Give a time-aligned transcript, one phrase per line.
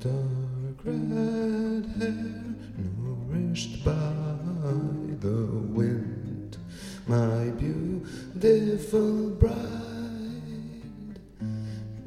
[0.00, 2.54] dark red hair,
[2.98, 3.92] nourished by
[5.20, 6.56] the wind,
[7.06, 9.56] my beautiful bride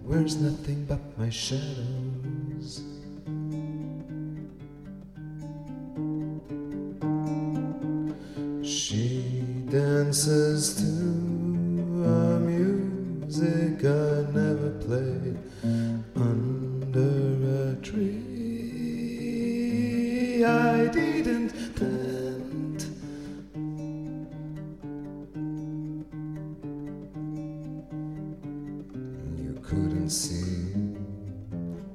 [0.04, 2.84] wears nothing but my shadows.
[8.62, 10.99] She dances to
[29.70, 30.74] couldn't see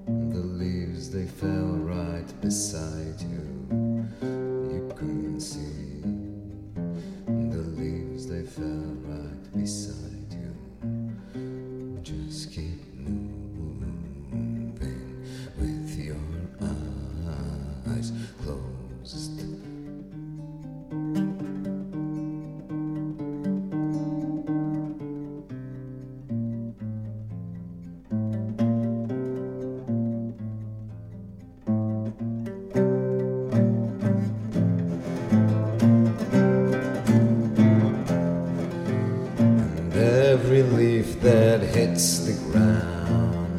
[0.06, 3.42] the leaves, they fell right beside you.
[4.22, 6.00] You couldn't see
[7.26, 10.54] the leaves, they fell right beside you.
[12.04, 14.78] Just keep moving
[15.58, 16.16] with your
[17.88, 19.73] eyes closed.
[40.34, 43.56] Every leaf that hits the ground.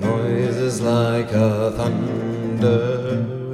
[0.00, 3.47] Noises like a thunder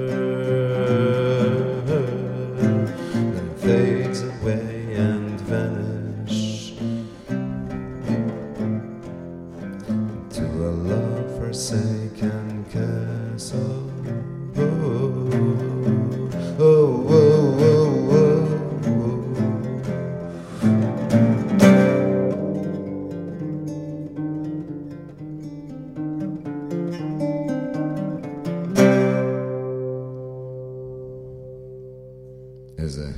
[32.79, 33.11] איזה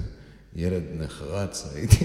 [0.55, 2.05] ילד נחרץ הייתי.